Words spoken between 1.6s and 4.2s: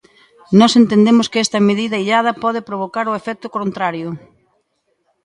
medida illada pode provocar o efecto contrario.